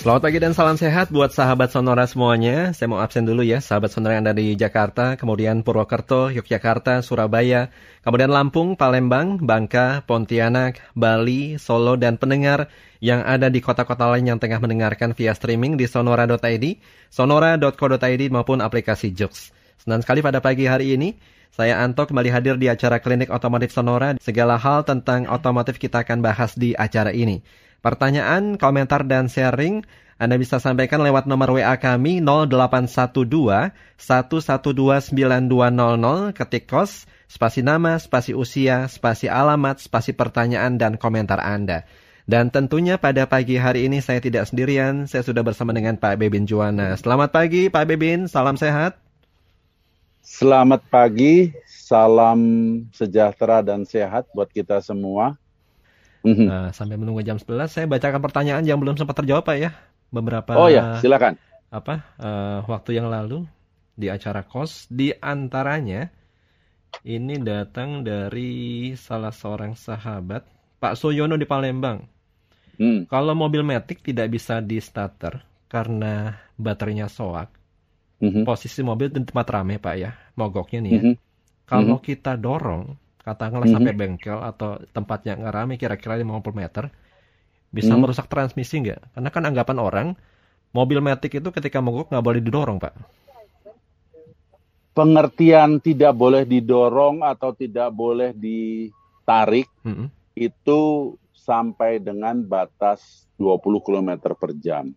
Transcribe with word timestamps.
Selamat 0.00 0.32
pagi 0.32 0.40
dan 0.40 0.56
salam 0.56 0.80
sehat 0.80 1.12
buat 1.12 1.28
sahabat 1.28 1.76
Sonora 1.76 2.08
semuanya. 2.08 2.72
Saya 2.72 2.88
mau 2.88 3.04
absen 3.04 3.20
dulu 3.20 3.44
ya, 3.44 3.60
sahabat 3.60 3.92
Sonora 3.92 4.16
yang 4.16 4.24
ada 4.24 4.32
di 4.32 4.56
Jakarta, 4.56 5.12
kemudian 5.20 5.60
Purwokerto, 5.60 6.32
Yogyakarta, 6.32 7.04
Surabaya, 7.04 7.68
kemudian 8.00 8.32
Lampung, 8.32 8.80
Palembang, 8.80 9.36
Bangka, 9.36 10.00
Pontianak, 10.08 10.80
Bali, 10.96 11.60
Solo, 11.60 12.00
dan 12.00 12.16
pendengar 12.16 12.72
yang 13.04 13.20
ada 13.28 13.52
di 13.52 13.60
kota-kota 13.60 14.08
lain 14.16 14.24
yang 14.24 14.40
tengah 14.40 14.56
mendengarkan 14.64 15.12
via 15.12 15.36
streaming 15.36 15.76
di 15.76 15.84
sonora.id, 15.84 16.80
sonora.co.id 17.12 18.22
maupun 18.32 18.64
aplikasi 18.64 19.12
Jux. 19.12 19.52
Senang 19.76 20.00
sekali 20.00 20.24
pada 20.24 20.40
pagi 20.40 20.64
hari 20.64 20.96
ini, 20.96 21.12
saya 21.52 21.76
Anto 21.76 22.08
kembali 22.08 22.32
hadir 22.32 22.56
di 22.56 22.72
acara 22.72 23.04
Klinik 23.04 23.28
Otomotif 23.28 23.76
Sonora. 23.76 24.16
Segala 24.16 24.56
hal 24.56 24.80
tentang 24.88 25.28
otomotif 25.28 25.76
kita 25.76 26.08
akan 26.08 26.24
bahas 26.24 26.56
di 26.56 26.72
acara 26.72 27.12
ini. 27.12 27.44
Pertanyaan, 27.80 28.60
komentar, 28.60 29.08
dan 29.08 29.32
sharing 29.32 29.88
Anda 30.20 30.36
bisa 30.36 30.60
sampaikan 30.60 31.00
lewat 31.00 31.24
nomor 31.24 31.56
WA 31.56 31.80
kami 31.80 32.20
0812 32.20 33.72
1129200 33.96 36.36
ketik 36.36 36.68
kos, 36.68 37.08
spasi 37.24 37.64
nama, 37.64 37.96
spasi 37.96 38.36
usia, 38.36 38.84
spasi 38.84 39.32
alamat, 39.32 39.80
spasi 39.80 40.12
pertanyaan, 40.12 40.76
dan 40.76 41.00
komentar 41.00 41.40
Anda. 41.40 41.88
Dan 42.28 42.52
tentunya 42.52 43.00
pada 43.00 43.24
pagi 43.24 43.56
hari 43.56 43.88
ini 43.88 44.04
saya 44.04 44.20
tidak 44.20 44.44
sendirian, 44.44 45.08
saya 45.08 45.24
sudah 45.24 45.40
bersama 45.40 45.72
dengan 45.72 45.96
Pak 45.96 46.20
Bebin 46.20 46.44
Juwana. 46.44 47.00
Selamat 47.00 47.32
pagi 47.32 47.72
Pak 47.72 47.88
Bebin, 47.88 48.28
salam 48.28 48.60
sehat. 48.60 49.00
Selamat 50.20 50.84
pagi, 50.92 51.48
salam 51.64 52.44
sejahtera 52.92 53.64
dan 53.64 53.88
sehat 53.88 54.28
buat 54.36 54.52
kita 54.52 54.84
semua. 54.84 55.39
Mhm. 56.20 56.44
Nah, 56.46 56.68
sampai 56.76 57.00
menunggu 57.00 57.24
jam 57.24 57.40
11 57.40 57.72
saya 57.72 57.86
bacakan 57.88 58.20
pertanyaan 58.20 58.64
yang 58.66 58.76
belum 58.76 58.96
sempat 59.00 59.16
terjawab 59.24 59.44
Pak 59.46 59.56
ya. 59.56 59.70
Beberapa 60.10 60.58
Oh 60.58 60.68
ya, 60.68 60.98
silakan. 60.98 61.38
Apa? 61.70 62.02
Uh, 62.18 62.60
waktu 62.66 62.98
yang 62.98 63.08
lalu 63.08 63.46
di 63.94 64.10
acara 64.10 64.42
KOS 64.42 64.90
di 64.90 65.14
antaranya 65.14 66.10
ini 67.06 67.38
datang 67.38 68.02
dari 68.02 68.92
salah 68.98 69.30
seorang 69.30 69.78
sahabat 69.78 70.42
Pak 70.82 70.98
Soyono 70.98 71.38
di 71.38 71.46
Palembang. 71.46 72.02
Hmm. 72.80 73.04
Kalau 73.06 73.36
mobil 73.36 73.60
Matic 73.62 74.00
tidak 74.00 74.32
bisa 74.32 74.58
di 74.64 74.80
starter 74.80 75.44
karena 75.70 76.34
baterainya 76.58 77.06
soak, 77.06 77.48
mm-hmm. 78.18 78.42
posisi 78.42 78.82
mobil 78.82 79.06
di 79.08 79.22
tempat 79.22 79.46
rame 79.46 79.78
Pak 79.78 79.94
ya, 79.94 80.10
mogoknya 80.34 80.78
nih 80.82 80.90
ya. 80.90 81.02
Mm-hmm. 81.02 81.14
Kalau 81.70 81.96
mm-hmm. 81.96 82.08
kita 82.10 82.32
dorong, 82.34 82.84
katakanlah 83.30 83.70
mm 83.70 83.78
-hmm. 83.78 83.86
sampai 83.86 83.94
bengkel 83.94 84.38
atau 84.42 84.82
tempat 84.90 85.22
yang 85.22 85.46
nggak 85.46 85.54
ramai 85.54 85.78
kira-kira 85.78 86.18
50 86.18 86.42
meter 86.50 86.90
bisa 87.70 87.86
mm 87.86 87.94
-hmm. 87.94 88.00
merusak 88.02 88.26
transmisi 88.26 88.82
nggak? 88.82 89.14
Karena 89.14 89.30
kan 89.30 89.42
anggapan 89.46 89.78
orang 89.78 90.08
mobil 90.74 90.98
metik 90.98 91.38
itu 91.38 91.48
ketika 91.54 91.78
mogok 91.78 92.10
nggak 92.10 92.26
boleh 92.26 92.40
didorong 92.42 92.82
pak. 92.82 92.94
Pengertian 94.90 95.78
tidak 95.78 96.18
boleh 96.18 96.42
didorong 96.42 97.22
atau 97.22 97.54
tidak 97.54 97.94
boleh 97.94 98.34
ditarik 98.34 99.70
mm 99.86 99.94
-hmm. 99.94 100.06
itu 100.34 100.80
sampai 101.30 102.02
dengan 102.02 102.42
batas 102.42 103.30
20 103.38 103.86
km 103.86 104.10
per 104.34 104.52
jam. 104.58 104.90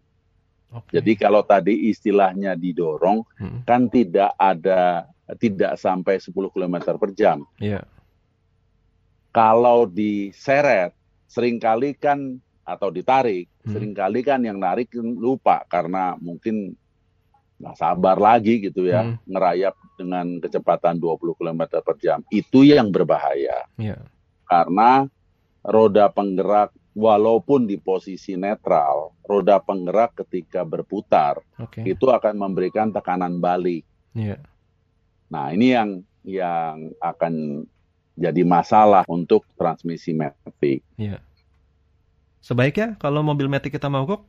Okay. 0.73 0.98
Jadi 1.00 1.11
kalau 1.22 1.45
tadi 1.45 1.94
istilahnya 1.94 2.58
didorong, 2.58 3.22
hmm. 3.38 3.61
kan 3.61 3.86
tidak 3.94 4.34
ada 4.42 5.06
tidak 5.38 5.78
sampai 5.78 6.17
10 6.17 6.34
km 6.34 6.98
per 6.98 7.14
jam. 7.14 7.45
Yeah 7.61 7.86
kalau 9.34 9.89
diseret 9.89 10.94
sering 11.26 11.58
kali 11.58 11.98
kan 11.98 12.38
atau 12.64 12.94
ditarik 12.94 13.50
hmm. 13.66 13.73
sering 13.73 13.92
kali 13.92 14.22
kan 14.23 14.39
yang 14.45 14.62
narik 14.62 14.94
lupa 14.95 15.66
karena 15.67 16.16
mungkin 16.22 16.78
nggak 17.59 17.76
sabar 17.76 18.17
lagi 18.22 18.61
gitu 18.61 18.88
ya 18.88 19.04
hmm. 19.04 19.26
ngerayap 19.28 19.76
dengan 19.98 20.38
kecepatan 20.39 21.02
20 21.02 21.39
km 21.39 21.61
per 21.81 21.95
jam 22.00 22.20
itu 22.30 22.64
yang 22.64 22.94
berbahaya 22.94 23.66
yeah. 23.76 23.99
karena 24.48 25.10
roda 25.65 26.08
penggerak 26.14 26.71
walaupun 26.94 27.65
di 27.65 27.82
posisi 27.82 28.38
netral 28.38 29.17
roda 29.26 29.58
penggerak 29.58 30.23
ketika 30.23 30.61
berputar 30.61 31.42
okay. 31.58 31.88
itu 31.88 32.11
akan 32.11 32.38
memberikan 32.38 32.94
tekanan 32.94 33.42
balik 33.42 33.83
yeah. 34.14 34.39
nah 35.32 35.50
ini 35.50 35.73
yang 35.73 35.89
yang 36.23 36.95
akan 37.04 37.65
jadi 38.14 38.42
masalah 38.46 39.04
untuk 39.10 39.46
transmisi 39.58 40.14
Matic. 40.14 40.86
Iya. 40.98 41.22
Sebaiknya 42.44 43.00
kalau 43.00 43.26
mobil 43.26 43.50
Matic 43.50 43.74
kita 43.74 43.90
mogok, 43.90 44.28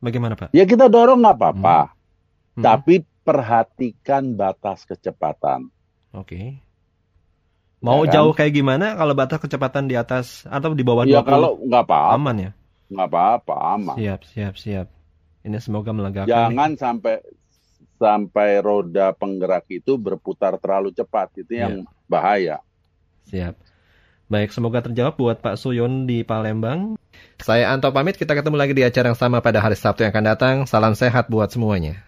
bagaimana 0.00 0.38
Pak? 0.38 0.54
Ya 0.56 0.64
kita 0.64 0.86
dorong 0.88 1.20
nggak 1.20 1.36
apa-apa. 1.36 1.78
Hmm. 1.90 1.94
Hmm. 2.56 2.64
Tapi 2.64 3.04
perhatikan 3.26 4.38
batas 4.38 4.86
kecepatan. 4.86 5.68
Oke. 6.14 6.24
Okay. 6.24 6.46
Mau 7.84 8.02
ya 8.02 8.08
kan? 8.08 8.14
jauh 8.16 8.32
kayak 8.32 8.52
gimana 8.56 8.96
kalau 8.96 9.12
batas 9.12 9.38
kecepatan 9.42 9.84
di 9.84 9.98
atas 9.98 10.48
atau 10.48 10.72
di 10.72 10.80
bawah 10.80 11.04
ya, 11.04 11.20
20? 11.20 11.28
kalau 11.28 11.50
nggak 11.60 11.84
apa-apa. 11.84 12.14
Aman 12.16 12.36
ya? 12.40 12.50
Nggak 12.86 13.08
apa-apa, 13.12 13.56
aman. 13.76 13.96
Siap, 13.98 14.20
siap, 14.30 14.54
siap. 14.56 14.86
Ini 15.46 15.58
semoga 15.60 15.90
melegakan. 15.94 16.30
Jangan 16.30 16.70
nih. 16.74 16.80
sampai 16.80 17.16
sampai 17.96 18.48
roda 18.60 19.12
penggerak 19.14 19.66
itu 19.70 19.98
berputar 20.00 20.56
terlalu 20.58 20.94
cepat. 20.94 21.34
Itu 21.38 21.52
yang 21.52 21.84
ya. 21.84 21.90
bahaya. 22.06 22.56
Siap. 23.26 23.54
Baik, 24.26 24.50
semoga 24.50 24.82
terjawab 24.82 25.14
buat 25.18 25.38
Pak 25.38 25.54
Suyon 25.54 26.10
di 26.10 26.26
Palembang. 26.26 26.98
Saya 27.38 27.70
Anto 27.70 27.94
pamit, 27.94 28.18
kita 28.18 28.34
ketemu 28.34 28.58
lagi 28.58 28.74
di 28.74 28.82
acara 28.82 29.14
yang 29.14 29.18
sama 29.18 29.38
pada 29.38 29.62
hari 29.62 29.78
Sabtu 29.78 30.02
yang 30.02 30.10
akan 30.10 30.26
datang. 30.26 30.56
Salam 30.66 30.98
sehat 30.98 31.30
buat 31.30 31.50
semuanya. 31.50 32.02